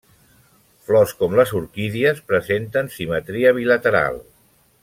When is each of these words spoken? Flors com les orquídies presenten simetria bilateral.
Flors 0.87 1.13
com 1.19 1.35
les 1.41 1.53
orquídies 1.59 2.23
presenten 2.33 2.93
simetria 2.97 3.55
bilateral. 3.63 4.23